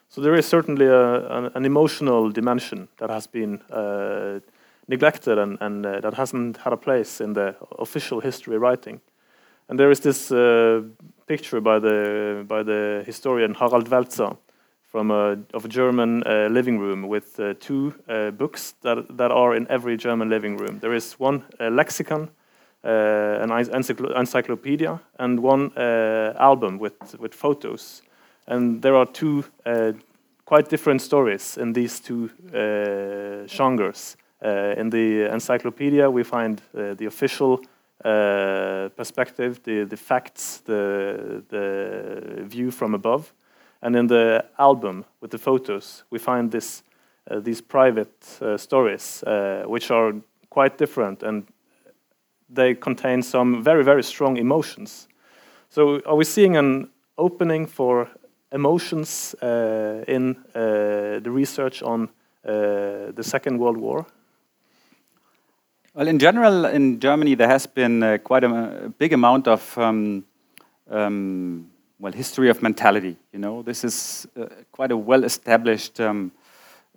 [0.09, 4.41] So there is certainly a, an, an, emotional dimension that has been uh,
[4.89, 9.01] neglected and, and uh, that hasn't had a place in the official history writing.
[9.69, 10.83] And there is this uh,
[11.27, 14.37] picture by the by the historian Harald Welzer
[14.83, 19.31] from a of a German uh, living room with uh, two uh, books that that
[19.31, 20.79] are in every German living room.
[20.79, 22.31] There is one lexicon,
[22.83, 23.51] uh, an
[24.17, 28.03] encyclopedia, and one uh, album with with photos.
[28.47, 29.93] And there are two uh,
[30.47, 32.31] quite different stories in these two
[33.47, 34.17] genres.
[34.43, 37.61] In the encyclopedia, we find the official
[38.05, 43.35] uh, perspective, the, the facts, the, the view from above.
[43.83, 46.85] And in the album with the photos, we find this,
[47.29, 50.15] uh, these private uh, stories, uh, which are
[50.49, 51.47] quite different and
[52.49, 55.09] they contain some very, very strong emotions.
[55.69, 58.09] So, are we seeing an opening for
[58.53, 62.09] emotions uh, in uh, the research on
[62.45, 64.07] the Second World War?
[65.99, 69.77] Well, in general, in Germany, there has been uh, quite a, a, big amount of
[69.77, 70.25] um,
[70.89, 73.17] um, well history of mentality.
[73.33, 76.31] You know, this is uh, quite a well-established um,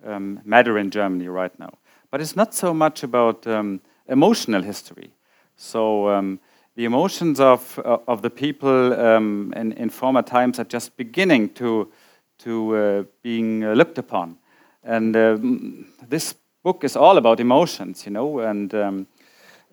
[0.04, 1.70] um matter in Germany right now.
[2.12, 5.10] But it's not so much about um, emotional history.
[5.56, 6.38] So um,
[6.76, 11.90] the emotions of, uh, of the people in, in former times are just beginning to,
[12.38, 14.38] to uh, being uh, looked upon.
[14.84, 18.40] And um, this book is all about emotions, you know.
[18.40, 19.06] And um,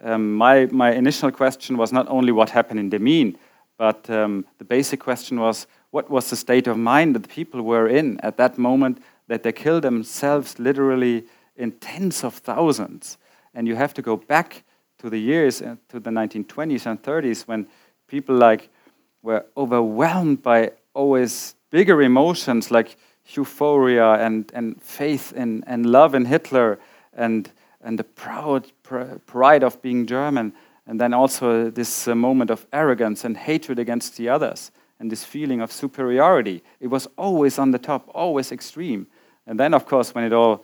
[0.04, 3.36] um, my, my initial question was not only what happened in Demmin,
[3.78, 7.62] but um, the basic question was what was the state of mind that the people
[7.62, 11.24] were in at that moment that they killed themselves literally
[11.56, 13.18] in tens of thousands.
[13.54, 14.64] And you have to go back
[15.00, 17.68] to the years, uh, to the 1920s and 30s, when
[18.08, 18.70] people like
[19.22, 22.98] were overwhelmed by always bigger emotions like
[23.36, 26.80] euphoria and, and faith in, and love in Hitler
[27.14, 30.54] and, and the proud pr pride of being German,
[30.88, 35.24] and then also this uh, moment of arrogance and hatred against the others, and this
[35.24, 36.64] feeling of superiority.
[36.80, 39.08] It was always on the top, always extreme.
[39.46, 40.64] And then, of course, when it all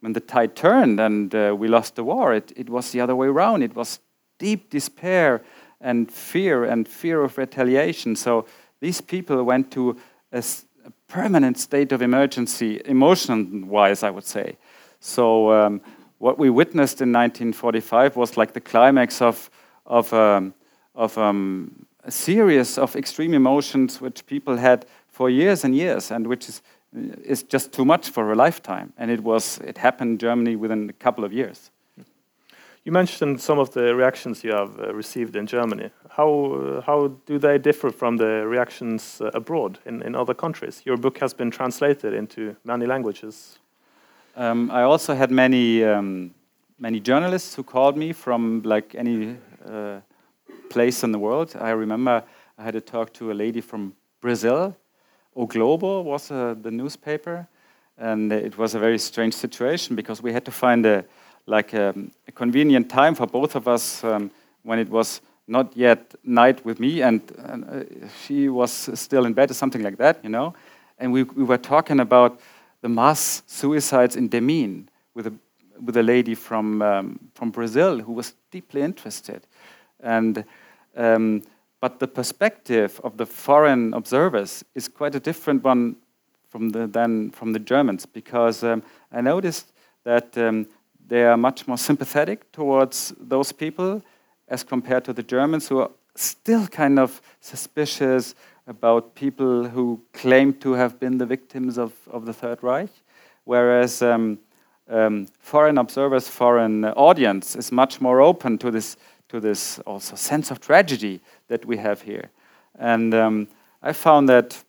[0.00, 3.16] when the tide turned and uh, we lost the war, it, it was the other
[3.16, 3.62] way around.
[3.62, 3.98] It was
[4.38, 5.42] deep despair
[5.80, 8.16] and fear and fear of retaliation.
[8.16, 8.46] So
[8.80, 9.96] these people went to
[10.32, 10.42] a
[11.08, 14.56] permanent state of emergency, emotion wise, I would say.
[15.00, 15.80] So, um,
[16.18, 19.50] what we witnessed in 1945 was like the climax of,
[19.84, 20.54] of, um,
[20.94, 26.26] of um, a series of extreme emotions which people had for years and years, and
[26.26, 26.62] which is
[27.24, 28.92] is just too much for a lifetime.
[28.96, 31.70] And it was it happened in Germany within a couple of years.
[32.86, 35.90] You mentioned some of the reactions you have uh, received in Germany.
[36.08, 40.82] How uh, how do they differ from the reactions uh, abroad in, in other countries?
[40.84, 43.58] Your book has been translated into many languages.
[44.36, 46.32] Um, I also had many um,
[46.78, 49.36] many journalists who called me from like any
[49.68, 50.00] uh,
[50.70, 51.56] place in the world.
[51.60, 52.22] I remember
[52.56, 54.76] I had a talk to a lady from Brazil
[55.34, 57.48] O Globo was uh, the newspaper,
[57.98, 61.04] and it was a very strange situation because we had to find a
[61.46, 61.94] like a,
[62.28, 64.30] a convenient time for both of us um,
[64.62, 69.32] when it was not yet night with me and, and uh, she was still in
[69.32, 70.54] bed or something like that, you know.
[70.98, 72.40] And we, we were talking about
[72.80, 75.34] the mass suicides in Demmin with a,
[75.80, 79.46] with a lady from, um, from Brazil who was deeply interested.
[80.00, 80.44] And
[80.96, 81.42] um,
[81.80, 85.96] but the perspective of the foreign observers is quite a different one
[86.48, 88.82] from the, than from the Germans because um,
[89.12, 89.72] I noticed
[90.04, 90.66] that um,
[91.08, 94.02] they are much more sympathetic towards those people
[94.48, 98.34] as compared to the Germans who are still kind of suspicious
[98.66, 102.90] about people who claim to have been the victims of, of the Third Reich,
[103.44, 104.38] whereas um,
[104.88, 108.96] um foreign observers, foreign audience is much more open to this
[109.28, 112.30] to this also sense of tragedy that we have here.
[112.78, 113.48] And um,
[113.82, 114.62] I found that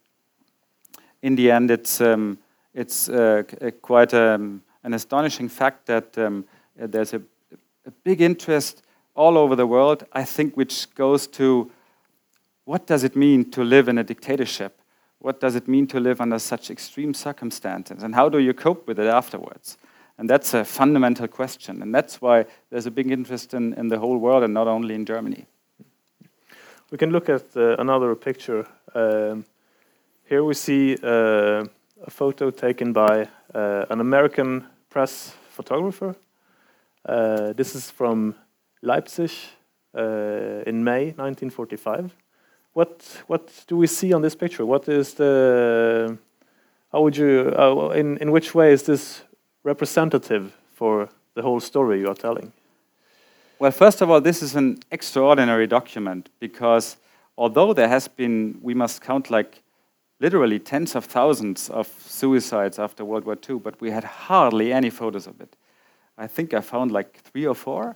[1.22, 2.38] in the end, it's, um,
[2.74, 3.44] it's uh,
[3.82, 6.46] quite um, an astonishing fact that um,
[6.78, 7.22] there's a,
[7.86, 8.84] a, big interest
[9.16, 11.70] all over the world, I think, which goes to
[12.64, 14.80] what does it mean to live in a dictatorship?
[15.20, 18.02] What does it mean to live under such extreme circumstances?
[18.02, 19.78] And how do you cope with it afterwards?
[20.18, 21.82] And that's a fundamental question.
[21.82, 24.96] And that's why there's a big interest in, in the whole world and not only
[24.96, 25.48] in Germany.
[26.92, 28.66] We can look at uh, another picture.
[28.96, 29.44] Um,
[30.30, 31.66] here we see uh,
[32.06, 34.66] a photo taken by uh, an American
[34.98, 36.16] press photographer.
[37.06, 38.34] Uh, this is from
[38.82, 39.32] Leipzig
[39.94, 42.16] uh, in May 1945.
[42.74, 44.66] What, what do we see on this picture?
[44.66, 46.18] What is the
[46.92, 49.24] how would you uh, in in which way is this
[49.64, 52.52] representative for the whole story you are telling?
[53.60, 56.98] Well, first of all, this is an extraordinary document because
[57.36, 59.62] although there has been, we must count like
[60.20, 64.90] literally tens of thousands of suicides after World War II, but we had hardly any
[64.90, 65.56] photos of it.
[66.18, 67.96] I think I found like three or four.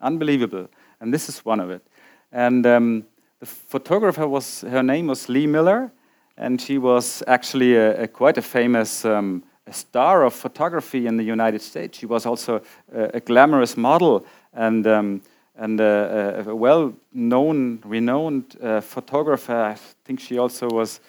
[0.00, 0.68] Unbelievable.
[1.00, 1.86] And this is one of it.
[2.30, 3.04] And um,
[3.40, 5.92] the photographer was, her name was Lee Miller,
[6.36, 11.16] and she was actually a, a quite a famous um, a star of photography in
[11.16, 11.98] the United States.
[11.98, 12.62] She was also
[12.92, 15.22] a, a glamorous model and, um,
[15.56, 19.54] and a, a well-known, renowned uh, photographer.
[19.54, 21.00] I think she also was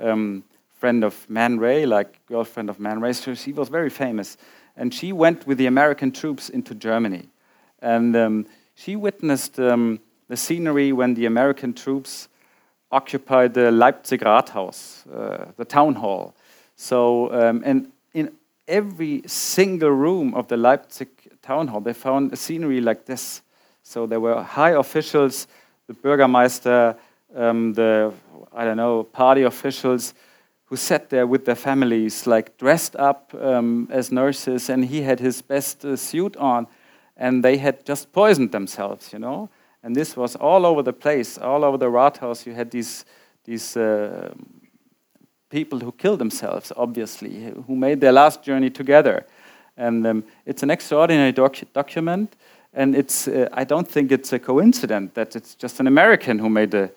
[0.00, 0.44] um,
[0.78, 3.12] friend of Man Ray, like girlfriend of Man Ray.
[3.12, 4.36] So she was very famous.
[4.76, 7.28] And she went with the American troops into Germany.
[7.82, 12.28] And um, she witnessed um, the scenery when the American troops
[12.90, 16.34] occupied the Leipzig Rathaus, uh, the town hall.
[16.76, 18.30] So, um, and in
[18.68, 21.08] every single room of the Leipzig
[21.42, 23.42] town hall, they found a scenery like this.
[23.88, 25.48] So there were high officials,
[25.86, 26.94] the Bürgermeister,
[27.34, 28.12] um, the,
[28.52, 30.12] I don't know, party officials
[30.66, 35.20] who sat there with their families, like dressed up um, as nurses, and he had
[35.20, 36.66] his best uh, suit on,
[37.16, 39.48] and they had just poisoned themselves, you know.
[39.82, 42.44] And this was all over the place, all over the Rathaus.
[42.44, 43.06] You had these,
[43.44, 44.34] these uh,
[45.48, 49.24] people who killed themselves, obviously, who made their last journey together.
[49.78, 52.36] And um, it's an extraordinary doc document.
[52.78, 56.48] And it's, uh, I don't think it's a coincidence that it's just an American who
[56.48, 56.92] made the,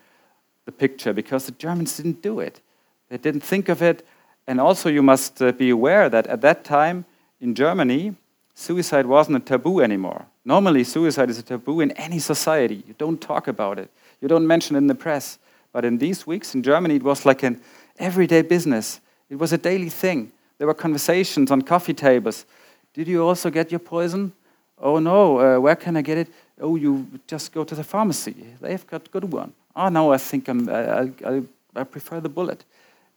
[0.65, 2.62] the picture because the Germans didn't do it.
[3.10, 4.06] They didn't think of it.
[4.46, 7.06] And also, you must uh, be aware that at that time
[7.39, 8.13] in Germany,
[8.54, 10.28] suicide wasn't a taboo anymore.
[10.46, 12.84] Normally, suicide is a taboo in any society.
[12.88, 13.89] You don't talk about it,
[14.22, 15.39] you don't mention it in the press.
[15.74, 17.60] But in these weeks in Germany, it was like an
[17.98, 19.02] everyday business.
[19.32, 20.32] It was a daily thing.
[20.60, 22.46] There were conversations on coffee tables.
[22.94, 24.34] Did you also get your poison?
[24.82, 26.28] Oh no, uh, where can I get it?
[26.60, 28.36] Oh, you just go to the pharmacy.
[28.60, 29.54] They've got good one.
[29.76, 31.41] Oh no, I think I'm, I, I,
[31.76, 32.65] I prefer the bullet.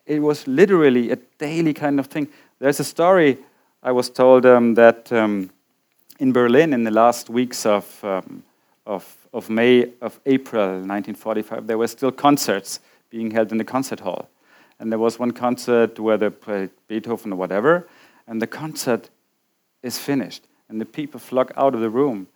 [0.07, 2.29] It was literally a daily kind of thing.
[2.59, 3.39] There's a story
[3.83, 5.51] I was told um, that um,
[6.19, 8.43] in Berlin in the last weeks of, um,
[8.87, 14.01] of, of May, of April 1945, there were still concerts being held in the concert
[14.01, 14.29] hall.
[14.79, 17.89] And there was one concert where they played Beethoven or whatever,
[18.27, 19.09] and the concert
[19.83, 20.43] is finished.
[20.69, 22.27] And the people flock out of the room.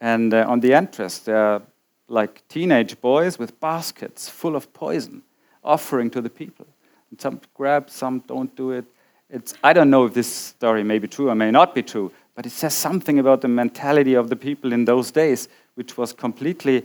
[0.00, 1.62] And uh, on the entrance, there are
[2.08, 5.22] like teenage boys with baskets full of poison
[5.62, 6.66] offering to the people.
[7.10, 8.84] And some grab, some don't do it
[9.32, 12.10] it's, I don't know if this story may be true or may not be true,
[12.34, 16.12] but it says something about the mentality of the people in those days, which was
[16.12, 16.84] completely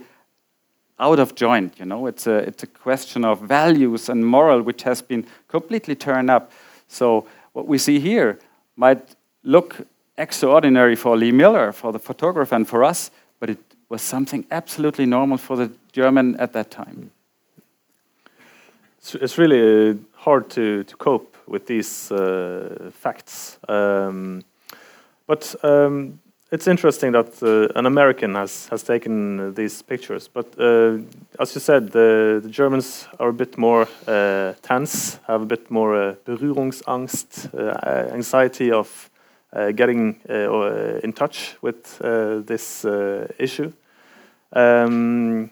[0.98, 1.78] out of joint.
[1.78, 5.96] You know, it's a, it's a question of values and moral, which has been completely
[5.96, 6.52] turned up.
[6.86, 8.38] So what we see here
[8.76, 9.86] might look
[10.18, 15.06] extraordinary for Lee Miller, for the photographer, and for us, but it was something absolutely
[15.06, 17.10] normal for the German at that time.
[19.14, 23.58] It's really uh, hard to, to cope with these uh, facts.
[23.68, 24.42] Um,
[25.26, 26.18] but um,
[26.50, 30.28] it's interesting that uh, an American has, has taken these pictures.
[30.28, 30.98] But uh,
[31.38, 35.70] as you said, the, the, Germans are a bit more uh, tense, have a bit
[35.70, 37.54] more uh, Berührungsangst,
[38.12, 39.10] anxiety of
[39.52, 41.98] getting in touch with
[42.46, 42.84] this
[43.38, 43.72] issue.
[44.52, 45.50] Um,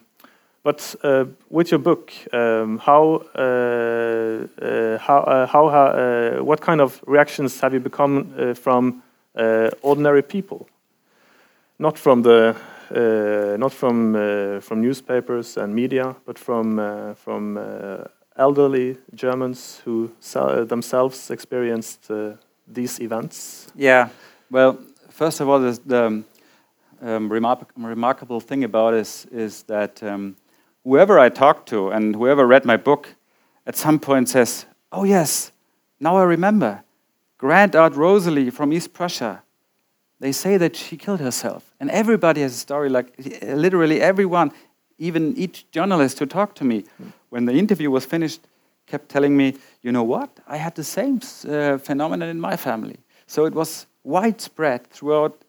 [0.65, 6.81] but uh, with your book, um, how, uh, uh, how, uh, how, uh, what kind
[6.81, 9.03] of reactions have you become uh, from
[9.83, 10.67] ordinary people?
[11.77, 12.55] Not from the,
[13.59, 14.13] not from
[14.61, 17.59] from newspapers and media, but from from
[18.37, 20.11] elderly Germans who
[20.67, 22.09] themselves experienced
[22.67, 23.67] these events.
[23.75, 24.09] Yeah.
[24.49, 26.23] Well, first of all, the
[27.01, 30.01] um, remark remarkable thing about is, is that.
[30.03, 30.35] Um,
[30.85, 33.15] whoever I talk to and whoever read my book
[33.65, 35.51] at some point says, Oh, yes,
[35.99, 36.83] now I remember.
[37.37, 39.43] Grand Aunt Rosalie from East Prussia.
[40.21, 41.73] They say that she killed herself.
[41.79, 44.53] And everybody has a story like literally everyone,
[44.97, 46.85] even each journalist who talked to me,
[47.29, 48.39] when the interview was finished,
[48.87, 50.29] kept telling me, You know what?
[50.47, 52.97] I had the same uh, phenomenon in my family.
[53.27, 55.41] So it was widespread throughout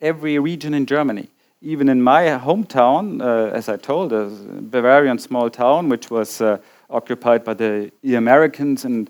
[0.00, 1.28] every region in Germany
[1.62, 6.58] even in my hometown, uh, as I told, a Bavarian small town, which was uh,
[6.90, 9.08] occupied by the Americans and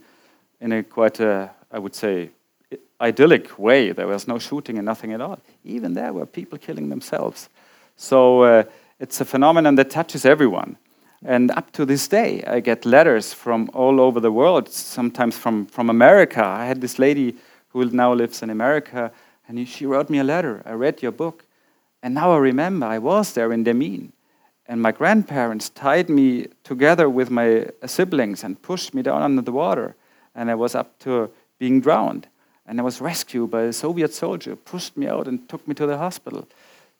[0.60, 2.30] in a quite, a, I would say,
[3.00, 3.92] idyllic way.
[3.92, 5.40] There was no shooting and nothing at all.
[5.64, 7.48] Even there were people killing themselves.
[7.96, 8.64] So uh,
[9.00, 10.76] it's a phenomenon that touches everyone.
[11.24, 15.66] And up to this day, I get letters from all over the world, sometimes from,
[15.66, 16.44] from America.
[16.44, 17.36] I had this lady
[17.68, 19.12] who now lives in America,
[19.46, 20.62] and she wrote me a letter.
[20.66, 21.44] I read your book
[22.02, 24.10] and now I remember I was there in Demmin.
[24.66, 29.52] And my grandparents tied me together with my siblings and pushed me down under the
[29.52, 29.94] water.
[30.34, 32.26] And I was up to being drowned.
[32.66, 35.86] And I was rescued by a Soviet soldier, pushed me out and took me to
[35.86, 36.48] the hospital.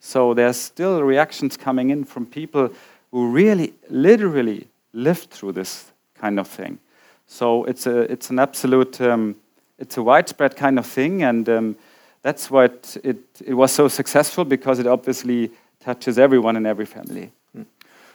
[0.00, 2.70] So there's still reactions coming in from people
[3.12, 6.79] who really, literally lived through this kind of thing.
[7.27, 9.37] So it's, a, it's an absolute, um,
[9.79, 11.22] it's a widespread kind of thing.
[11.22, 11.77] And um,
[12.22, 16.87] that's why it, it, it, was so successful because it obviously touches everyone in every
[16.87, 17.33] family.
[17.57, 17.66] Mm.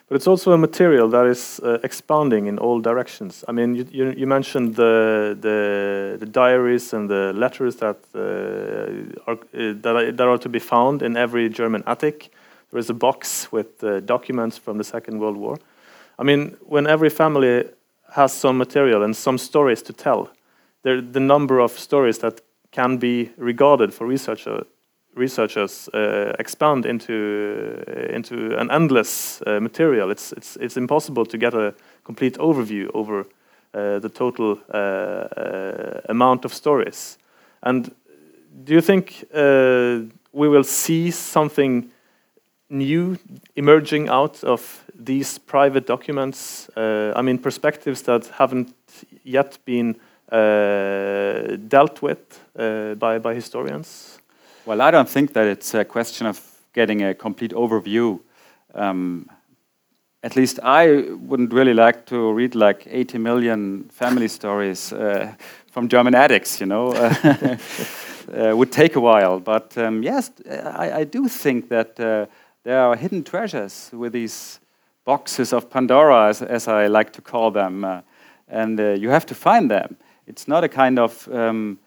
[0.07, 3.43] But it's also a material that is uh, expanding in all directions.
[3.47, 9.29] I mean, you, you, you mentioned the, the, the, diaries and the letters that, uh,
[9.29, 12.31] are, uh, that, are, that are to be found in every German attic.
[12.71, 15.57] There is a box with uh, documents from the Second World War.
[16.19, 17.65] I mean, when every family
[18.15, 20.29] has some material and some stories to tell,
[20.83, 22.41] there, the number of stories that
[22.71, 24.65] can be regarded for researcher,
[25.15, 30.11] researchers uh, expand into uh, into an endless uh, material.
[30.11, 33.25] It's it's it's impossible to get a complete overview over
[33.73, 37.17] uh, the total uh, uh, amount of stories.
[37.61, 37.91] And
[38.63, 39.25] do you think
[40.33, 41.91] we will see something
[42.69, 43.17] new
[43.55, 46.69] emerging out of these private documents?
[46.75, 48.73] Uh, I mean, perspectives that haven't
[49.23, 49.95] yet been
[50.31, 52.19] uh, dealt with
[52.57, 54.19] uh, by, by historians?
[54.65, 56.41] Well, I don't think that it's a question of
[56.73, 58.19] getting a complete overview.
[58.75, 59.29] Um,
[60.23, 65.33] at least I wouldn't really like to read like 80 million family stories uh,
[65.71, 66.91] from German addicts, you know.
[68.33, 69.39] uh, would take a while.
[69.39, 72.25] But um, yes, I, I, do think that uh,
[72.67, 74.59] there are hidden treasures with these
[75.05, 77.85] boxes of Pandora, as, as I like to call them.
[77.85, 78.01] Uh,
[78.49, 79.95] and uh, you have to find them.
[80.25, 81.79] It's not a kind of um,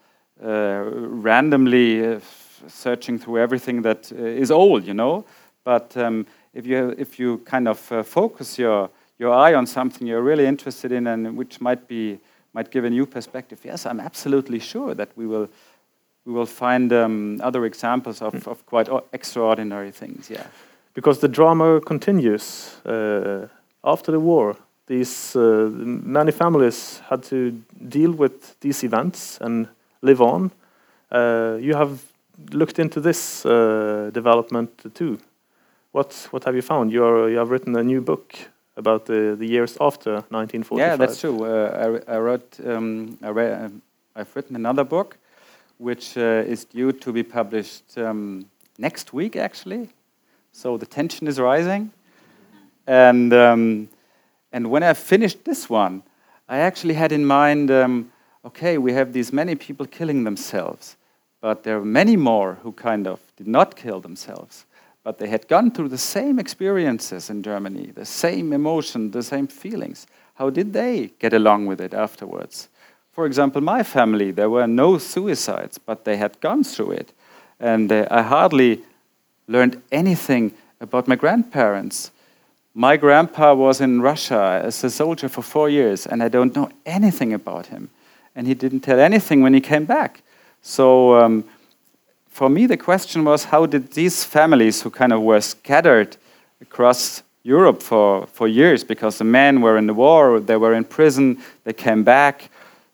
[0.43, 2.19] uh, randomly uh,
[2.67, 5.23] searching through everything that is old, you know.
[5.63, 6.25] But um,
[6.55, 7.77] if you if you kind of
[8.07, 12.17] focus your your eye on something you're really interested in and which might be
[12.53, 13.59] might give a new perspective.
[13.63, 15.47] Yes, I'm absolutely sure that we will
[16.25, 20.27] we will find um, other examples of, of quite extraordinary things.
[20.27, 20.47] Yeah
[20.93, 23.47] because the drama continues uh,
[23.83, 24.55] after the war.
[24.87, 27.51] These uh, many families had to
[27.87, 29.67] deal with these events and
[30.01, 30.51] live on.
[31.11, 31.99] Uh, you have
[32.51, 35.17] looked into this uh, development too.
[35.91, 36.91] What what have you found?
[36.91, 38.35] You are, you have written a new book
[38.75, 40.77] about the, the years after 1945.
[40.77, 41.45] Yeah, that's true.
[41.45, 43.81] Uh, I, I, wrote um, I read,
[44.15, 45.17] I've written another book,
[45.77, 48.45] which uh, is due to be published um,
[48.77, 49.89] next week actually
[50.51, 51.91] so the tension is rising.
[52.87, 53.89] And, um,
[54.51, 56.03] and when I finished this one,
[56.49, 58.11] I actually had in mind um,
[58.45, 60.97] okay, we have these many people killing themselves,
[61.41, 64.65] but there are many more who kind of did not kill themselves.
[65.03, 69.47] But they had gone through the same experiences in Germany, the same emotion, the same
[69.47, 70.05] feelings.
[70.35, 72.69] How did they get along with it afterwards?
[73.11, 77.13] For example, my family, there were no suicides, but they had gone through it.
[77.59, 78.83] And uh, I hardly
[79.51, 82.11] learned anything about my grandparents.
[82.73, 86.69] My grandpa was in Russia as a soldier for four years, and I don't know
[86.85, 87.89] anything about him.
[88.35, 90.21] And he didn't tell anything when he came back.
[90.61, 91.43] So um,
[92.29, 96.15] for me, the question was how did these families who kind of were scattered
[96.61, 100.85] across Europe for, for years because the men were in the war, they were in
[100.85, 102.49] prison, they came back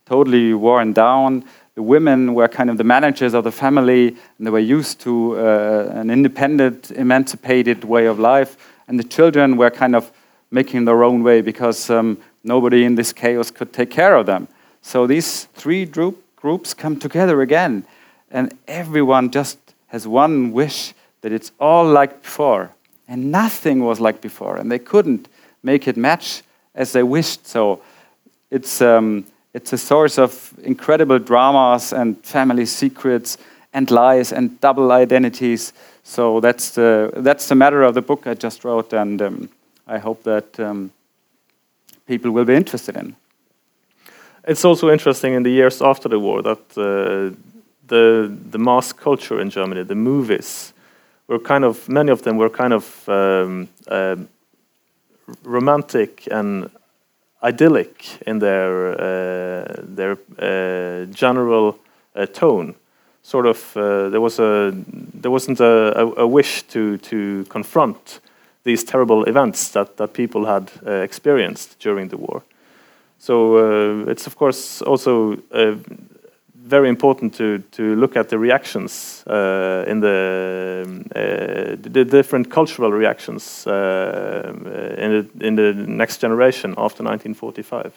[0.08, 1.44] totally worn down
[1.78, 5.38] the women were kind of the managers of the family, and they were used to
[5.38, 8.58] uh, an independent, emancipated way of life.
[8.88, 10.12] And the children were kind of
[10.50, 14.48] making their own way because um, nobody in this chaos could take care of them.
[14.82, 17.86] So these three group, groups come together again,
[18.32, 19.60] and everyone just
[19.90, 22.72] has one wish that it's all like before.
[23.08, 25.28] And nothing was like before, and they couldn't
[25.62, 26.42] make it match
[26.74, 27.46] as they wished.
[27.46, 27.84] So
[28.50, 28.82] it's.
[28.82, 29.26] Um,
[29.58, 33.38] it's a source of incredible dramas and family secrets
[33.74, 35.74] and lies and double identities.
[36.04, 39.50] So that's the, that's the matter of the book I just wrote, and um,
[39.88, 40.92] I hope that um,
[42.06, 43.16] people will be interested in.
[44.48, 47.36] It's also interesting in the years after the war that uh,
[47.88, 50.74] the the mass culture in Germany, the movies,
[51.28, 54.16] were kind of many of them were kind of um, uh,
[55.44, 56.70] romantic and
[57.44, 59.66] idyllic in their uh,
[59.96, 61.78] their uh, general
[62.16, 62.76] uh, tone.
[63.24, 64.72] Sort of, there was a
[65.22, 68.22] there wasn't a, a, a, wish to to confront
[68.64, 70.72] these terrible events that that people had
[71.04, 72.42] experienced during the war.
[73.20, 75.38] So it's of course also
[76.68, 80.84] very important to to look at the reactions uh, in the
[81.16, 84.54] uh, the different cultural reactions uh,
[84.98, 87.92] in the in the next generation after 1945.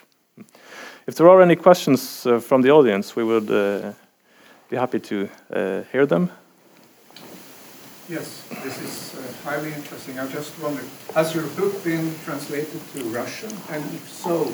[1.07, 3.93] If there are any questions uh, from the audience, we would uh,
[4.69, 6.31] be happy to uh, hear them.
[8.09, 9.11] Yes, this is
[9.45, 10.19] highly interesting.
[10.19, 13.51] I just wondered, has your book been translated to Russian?
[13.71, 14.53] And if so,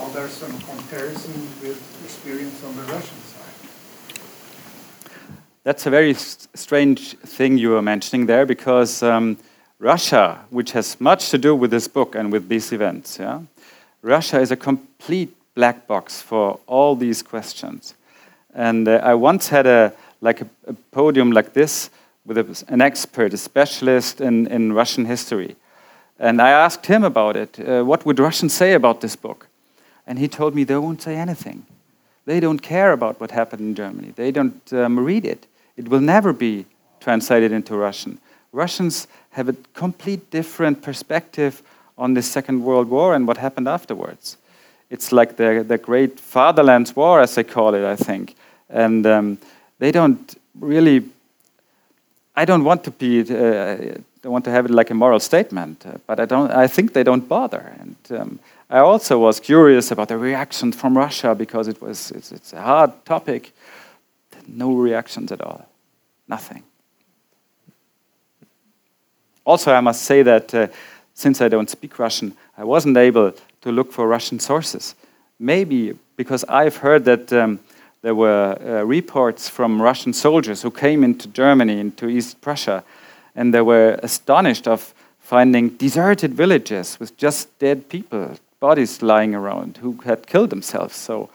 [0.00, 3.16] are there some comparison with experience on the Russian?
[5.66, 9.36] That's a very strange thing you were mentioning there because um,
[9.80, 13.40] Russia, which has much to do with this book and with these events, yeah,
[14.00, 17.94] Russia is a complete black box for all these questions.
[18.54, 21.90] And uh, I once had a like a, a podium like this
[22.24, 25.56] with a, an expert, a specialist in, in Russian history.
[26.20, 27.58] And I asked him about it.
[27.58, 29.48] Uh, what would Russians say about this book?
[30.06, 31.66] And he told me they won't say anything.
[32.24, 34.12] They don't care about what happened in Germany.
[34.14, 35.48] They don't um, read it.
[35.76, 36.66] It will never be
[37.00, 38.18] translated into Russian.
[38.52, 41.62] Russians have a complete different perspective
[41.98, 44.36] on the Second World War and what happened afterwards.
[44.90, 48.34] It's like the, the Great Fatherland War, as they call it, I think.
[48.70, 49.38] And um,
[49.78, 51.04] they don't really.
[52.34, 53.20] I don't want to be.
[53.20, 56.50] Uh, don't want to have it like a moral statement, uh, but I don't.
[56.50, 57.72] I think they don't bother.
[57.80, 58.38] And um,
[58.70, 62.60] I also was curious about the reaction from Russia because it was it's, it's a
[62.60, 63.52] hard topic.
[64.46, 65.66] No reactions at all,
[66.28, 66.62] nothing.
[69.44, 70.66] Also, I must say that uh,
[71.14, 73.32] since I don't speak Russian, I wasn't able
[73.62, 74.94] to look for Russian sources.
[75.38, 77.60] Maybe because I've heard that um,
[78.02, 82.84] there were uh, reports from Russian soldiers who came into Germany, into East Prussia,
[83.34, 89.78] and they were astonished of finding deserted villages with just dead people, bodies lying around,
[89.78, 90.96] who had killed themselves.
[90.96, 91.28] So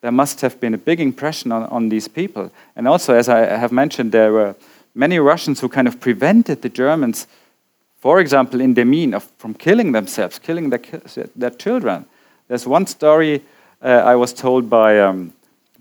[0.00, 2.50] there must have been a big impression on, on these people.
[2.76, 4.54] And also, as I have mentioned, there were
[4.94, 7.26] many Russians who kind of prevented the Germans,
[7.98, 10.80] for example, in Demmin, of, from killing themselves, killing their,
[11.34, 12.04] their children.
[12.46, 13.42] There's one story
[13.82, 15.32] uh, I was told by, um,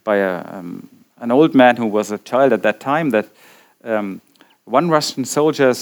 [0.03, 0.89] by a, um,
[1.19, 3.27] an old man who was a child at that time that
[3.83, 4.21] um,
[4.65, 5.73] one Russian soldier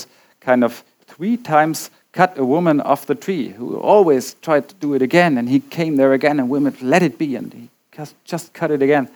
[0.42, 4.94] kind of three times cut a woman off the tree who always tried to do
[4.94, 8.16] it again, and he came there again, and women let it be, and he just
[8.26, 9.10] just cut it again.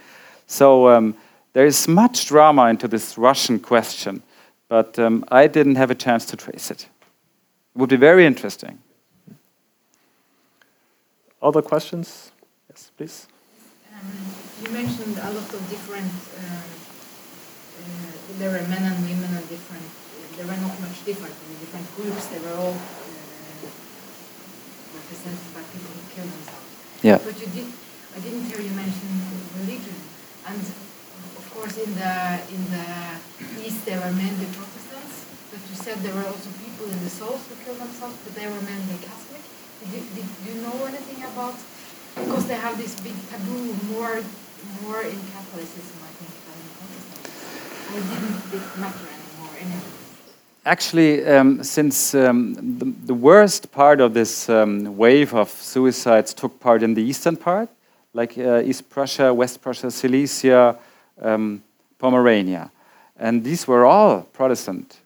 [0.47, 1.15] So um,
[1.53, 4.23] there is much drama into this Russian question,
[4.67, 6.87] but um, I didn't have a chance to trace it.
[7.75, 8.79] It would be very interesting.
[11.41, 12.31] Other questions?
[12.69, 13.27] Yes, please.
[13.93, 14.11] Um,
[14.63, 16.11] you mentioned a lot of different.
[16.35, 16.63] Uh,
[17.79, 19.85] uh, there were men and women and different.
[20.35, 22.27] There were not much different in the different groups.
[22.27, 23.67] They were all uh,
[24.95, 27.03] represented by people who killed themselves.
[27.03, 27.19] Yeah.
[27.23, 27.67] But you did.
[28.15, 29.09] I didn't hear you mention
[29.59, 29.97] religion,
[30.47, 32.15] and of course in the
[32.49, 32.87] in the
[33.65, 35.25] east there were mainly Protestants.
[35.51, 38.47] But you said there were also people in the south who killed themselves, but they
[38.47, 39.43] were mainly Catholic.
[39.79, 41.55] Did you, did you know anything about
[42.15, 44.21] because they have this big taboo more
[44.83, 47.93] more in Catholicism, I think, than in Protestantism.
[47.93, 49.29] Or didn't it matter anymore?
[50.65, 56.59] Actually, um, since um, the, the, worst part of this um, wave of suicides took
[56.59, 57.69] part in the eastern part,
[58.13, 60.77] like uh, East Prussia, West Prussia, Silesia,
[61.21, 61.61] um,
[61.97, 62.71] Pomerania,
[63.17, 64.97] and these were all Protestant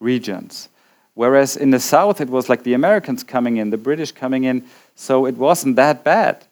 [0.00, 0.68] regions.
[1.14, 4.64] Whereas in the south, it was like the Americans coming in, the British coming in,
[4.94, 6.44] so it wasn't that bad.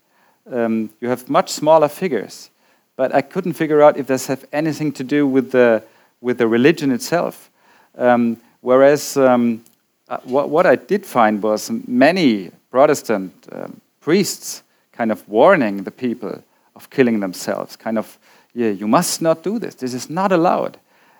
[0.50, 2.50] Um, you have much smaller figures.
[2.96, 5.84] But I couldn't figure out if this has anything to do with the,
[6.20, 7.48] with the religion itself.
[7.96, 9.64] Um, whereas um,
[10.08, 14.62] uh, what, what, I did find was many Protestant um, priests
[14.98, 16.42] kind of warning the people
[16.74, 18.18] of killing themselves, kind of,
[18.52, 19.76] yeah, you must not do this.
[19.76, 20.76] This is not allowed.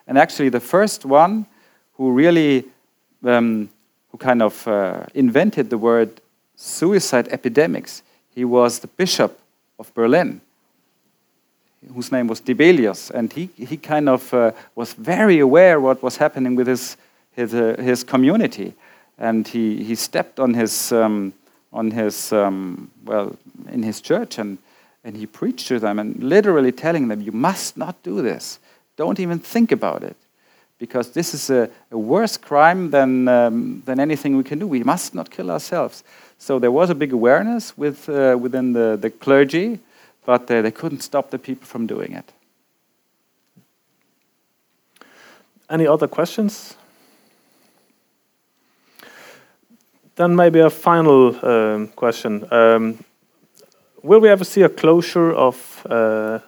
[0.09, 1.47] And actually, the first one
[1.97, 2.65] who really,
[3.25, 3.69] um,
[4.11, 6.11] who kind of uh, invented the word
[6.57, 8.03] suicide epidemics.
[8.35, 9.39] He was the bishop
[9.79, 10.41] of Berlin,
[11.95, 16.17] whose name was Dibelius, and he, he kind of uh, was very aware what was
[16.17, 16.97] happening with his,
[17.37, 18.75] his, uh, his community.
[19.19, 21.33] And he, he stepped on his, um,
[21.73, 23.37] on his um, well,
[23.71, 24.59] in his church and,
[25.05, 28.59] and he preached to them and literally telling them, you must not do this.
[28.97, 30.17] Don't even think about it
[30.79, 34.67] because this is a, a worse crime than, um, than anything we can do.
[34.67, 36.05] We must not kill ourselves.
[36.39, 39.81] So there was a big awareness with, uh, within the, the clergy,
[40.25, 42.33] but uh, they couldn't stop the people from doing it.
[45.69, 46.77] Any other questions?
[50.19, 52.45] Then maybe a final um, question.
[52.51, 52.99] Um,
[54.03, 56.41] will we ever see a closure of uh,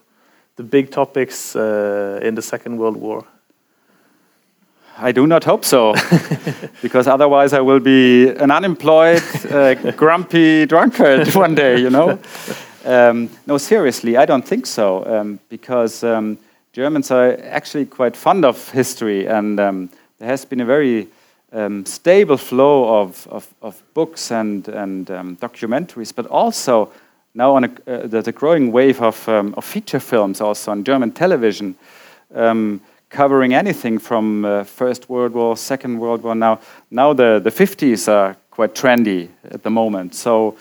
[0.57, 3.25] the big topics uh, in the Second World War?
[4.99, 5.95] I do not hope so,
[6.83, 12.19] because otherwise I will be an unemployed, uh, grumpy drunkard one day, you know?
[12.85, 16.39] Um, no, seriously, I don't think so, um, because um,
[16.73, 21.07] Germans are actually quite fond of history, and um, there has been a very
[21.53, 26.93] um, stable flow of, of, of, books and, and um, documentaries, but also
[27.35, 31.13] now on a, uh, there's a growing wave of, of feature films also on German
[31.13, 31.75] television.
[32.35, 32.81] Um,
[33.11, 36.35] covering anything from uh, First World War, Second World War.
[36.35, 40.15] Now, now the, the 50s are quite trendy at the moment.
[40.15, 40.57] So,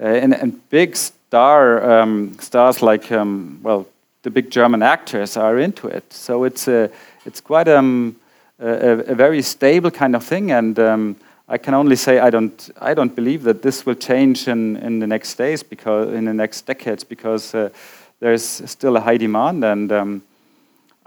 [0.00, 3.86] uh, and, and, big star um, stars like um, well,
[4.22, 6.12] the big German actors are into it.
[6.12, 6.90] So it's a,
[7.26, 8.16] it's quite um,
[8.58, 10.50] a, a, very stable kind of thing.
[10.50, 11.16] And um,
[11.48, 14.98] I can only say I don't I don't believe that this will change in, in
[14.98, 17.70] the next days because in the next decades because uh,
[18.20, 20.22] there's still a high demand and um,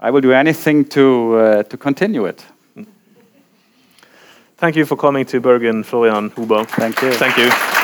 [0.02, 2.44] I will do anything to, uh, to continue it.
[4.56, 6.64] Thank you for coming to Bergen, Florian Huber.
[6.64, 7.12] Thank you.
[7.12, 7.78] Thank you.